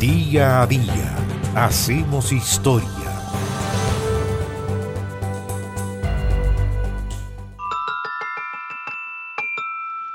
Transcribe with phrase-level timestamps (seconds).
[0.00, 1.16] Día a día
[1.56, 2.88] hacemos historia.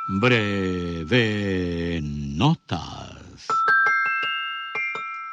[0.08, 3.46] Breve notas.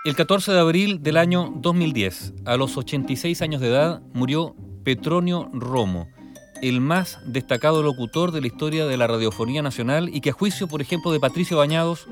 [0.05, 5.48] El 14 de abril del año 2010, a los 86 años de edad, murió Petronio
[5.53, 6.09] Romo,
[6.61, 10.67] el más destacado locutor de la historia de la radiofonía nacional y que a juicio,
[10.67, 12.09] por ejemplo, de Patricio Bañados,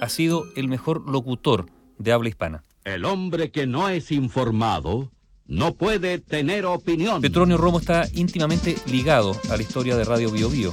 [0.00, 1.66] ha sido el mejor locutor
[2.02, 2.64] de habla hispana.
[2.84, 5.10] El hombre que no es informado
[5.46, 7.20] no puede tener opinión.
[7.20, 10.72] Petronio Romo está íntimamente ligado a la historia de Radio Bio Bio.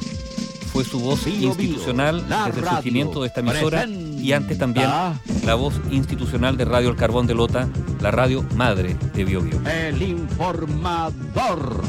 [0.71, 4.33] Fue su voz Bio Bio, institucional la desde el surgimiento de esta emisora presenta y
[4.33, 4.89] antes también
[5.45, 7.69] la voz institucional de Radio El Carbón de Lota,
[8.01, 9.61] la radio madre de Bio Bio.
[9.65, 11.81] El informador.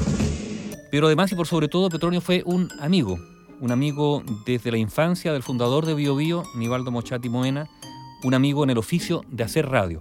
[0.91, 3.19] Pero además y por sobre todo, Petronio fue un amigo,
[3.61, 7.69] un amigo desde la infancia del fundador de Bio Bio, Nivaldo Mochati Moena,
[8.23, 10.01] un amigo en el oficio de hacer radio.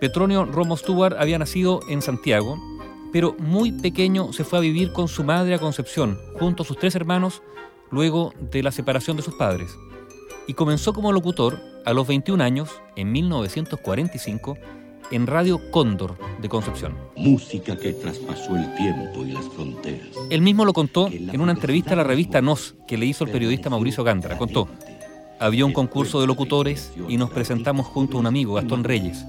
[0.00, 2.58] Petronio Romo Stuart había nacido en Santiago,
[3.12, 6.78] pero muy pequeño se fue a vivir con su madre a Concepción, junto a sus
[6.78, 7.42] tres hermanos,
[7.90, 9.76] luego de la separación de sus padres.
[10.46, 14.56] Y comenzó como locutor a los 21 años, en 1945,
[15.10, 16.94] en Radio Cóndor de Concepción.
[17.16, 20.08] Música que traspasó el tiempo y las fronteras.
[20.30, 23.30] Él mismo lo contó en una entrevista a la revista Nos que le hizo el
[23.30, 24.36] periodista Mauricio Gándara.
[24.36, 24.68] Contó,
[25.38, 29.24] había un concurso de locutores y nos presentamos junto a un amigo, Gastón Reyes.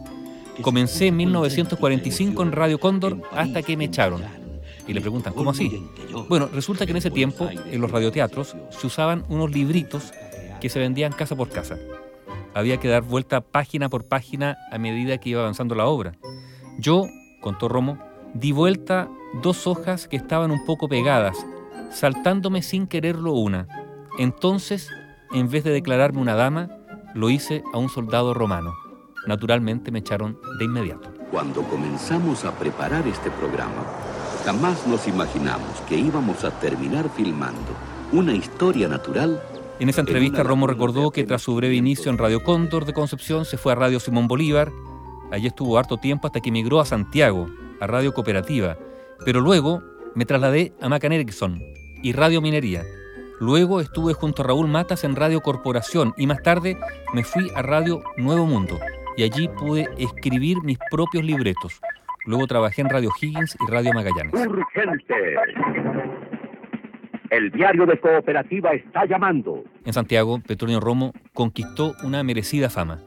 [0.61, 4.23] Comencé en 1945 en Radio Cóndor hasta que me echaron.
[4.87, 5.83] Y le preguntan, ¿cómo así?
[6.29, 10.13] Bueno, resulta que en ese tiempo, en los radioteatros, se usaban unos libritos
[10.61, 11.77] que se vendían casa por casa.
[12.53, 16.13] Había que dar vuelta página por página a medida que iba avanzando la obra.
[16.79, 17.07] Yo,
[17.41, 17.99] contó Romo,
[18.33, 19.09] di vuelta
[19.43, 21.37] dos hojas que estaban un poco pegadas,
[21.91, 23.67] saltándome sin quererlo una.
[24.17, 24.89] Entonces,
[25.31, 26.69] en vez de declararme una dama,
[27.13, 28.73] lo hice a un soldado romano.
[29.25, 31.11] Naturalmente me echaron de inmediato.
[31.31, 33.83] Cuando comenzamos a preparar este programa,
[34.45, 37.73] jamás nos imaginamos que íbamos a terminar filmando
[38.13, 39.41] una historia natural.
[39.79, 43.45] En esa entrevista Romo recordó que tras su breve inicio en Radio Cóndor de Concepción
[43.45, 44.71] se fue a Radio Simón Bolívar.
[45.31, 47.47] Allí estuvo harto tiempo hasta que emigró a Santiago,
[47.81, 48.77] a Radio Cooperativa.
[49.25, 49.83] Pero luego
[50.15, 51.61] me trasladé a Macan Erickson
[52.01, 52.83] y Radio Minería.
[53.39, 56.75] Luego estuve junto a Raúl Matas en Radio Corporación y más tarde
[57.13, 58.79] me fui a Radio Nuevo Mundo
[59.15, 61.79] y allí pude escribir mis propios libretos.
[62.25, 64.33] Luego trabajé en Radio Higgins y Radio Magallanes.
[64.33, 65.35] Urgente.
[67.29, 69.63] El diario de cooperativa está llamando.
[69.85, 73.03] En Santiago, Petronio Romo conquistó una merecida fama,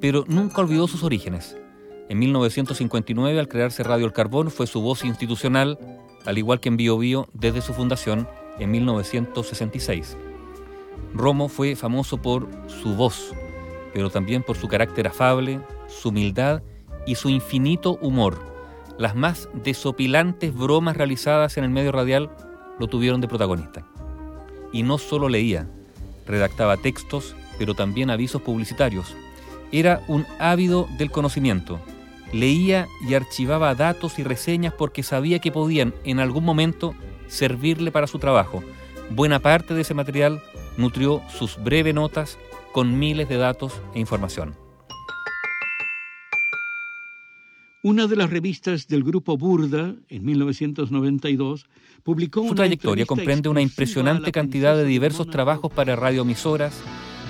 [0.00, 1.56] pero nunca olvidó sus orígenes.
[2.08, 5.78] En 1959, al crearse Radio El Carbón, fue su voz institucional,
[6.26, 8.26] al igual que en Bio Bio desde su fundación
[8.60, 10.16] en 1966.
[11.14, 13.34] Romo fue famoso por su voz,
[13.92, 16.62] pero también por su carácter afable, su humildad
[17.06, 18.38] y su infinito humor.
[18.98, 22.30] Las más desopilantes bromas realizadas en el medio radial
[22.78, 23.84] lo tuvieron de protagonista.
[24.72, 25.68] Y no solo leía,
[26.26, 29.16] redactaba textos, pero también avisos publicitarios.
[29.72, 31.80] Era un ávido del conocimiento.
[32.32, 36.94] Leía y archivaba datos y reseñas porque sabía que podían en algún momento
[37.30, 38.62] servirle para su trabajo.
[39.10, 40.42] Buena parte de ese material
[40.76, 42.38] nutrió sus breves notas
[42.72, 44.54] con miles de datos e información.
[47.82, 51.64] Una de las revistas del grupo Burda, en 1992,
[52.02, 56.74] publicó Su una trayectoria entrevista comprende una impresionante cantidad de diversos trabajos para radioemisoras,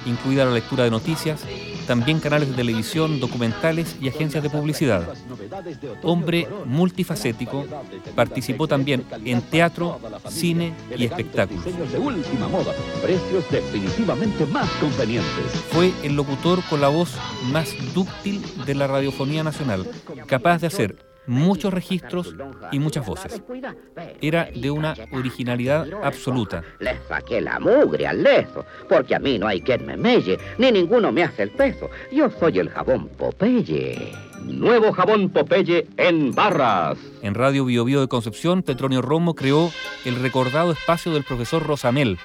[0.06, 1.46] incluida la lectura de noticias,
[1.86, 5.08] también canales de televisión, documentales y agencias de publicidad.
[6.02, 7.66] Hombre multifacético,
[8.14, 11.64] participó también en teatro, cine y espectáculos.
[11.64, 15.44] Diseños de última moda, precios definitivamente más convenientes.
[15.70, 17.14] Fue el locutor con la voz
[17.52, 19.86] más dúctil de la radiofonía nacional,
[20.26, 22.34] capaz de hacer muchos registros
[22.72, 23.42] y muchas voces.
[24.20, 26.62] Era de una originalidad absoluta.
[26.78, 30.72] Le saqué la mugre al leso, porque a mí no hay quien me melle, ni
[30.72, 31.90] ninguno me hace el peso.
[32.12, 34.12] Yo soy el jabón Popeye.
[34.44, 36.98] Nuevo jabón Popeye en barras.
[37.22, 39.70] En Radio Bio Bio de Concepción, Petronio Romo creó
[40.04, 42.18] el recordado espacio del profesor Rosamel,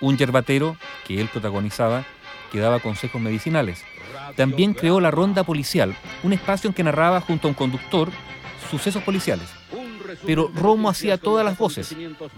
[0.00, 0.76] un yerbatero
[1.06, 2.04] que él protagonizaba
[2.52, 3.84] que daba consejos medicinales.
[4.36, 8.10] También creó la Ronda Policial, un espacio en que narraba junto a un conductor
[8.70, 9.48] sucesos policiales.
[10.26, 11.94] Pero Romo hacía todas las voces,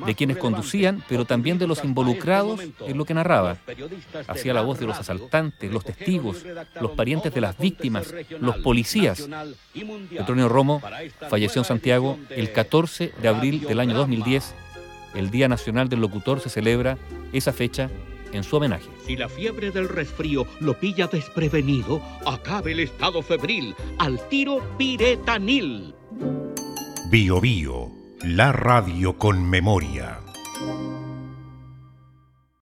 [0.07, 3.59] de quienes conducían, pero también de los involucrados en lo que narraba.
[4.27, 6.45] Hacía la voz de los asaltantes, los testigos,
[6.81, 9.29] los parientes de las víctimas, los policías.
[10.11, 10.81] Petronio Romo
[11.29, 14.55] falleció en Santiago el 14 de abril del año 2010.
[15.15, 16.99] El Día Nacional del Locutor se celebra
[17.33, 17.91] esa fecha
[18.37, 18.89] en su homenaje.
[19.07, 25.95] Si la fiebre del resfrío lo pilla desprevenido, acabe el estado febril, al tiro piretanil.
[27.11, 27.91] Bio Bio,
[28.23, 30.26] la radio con memoria.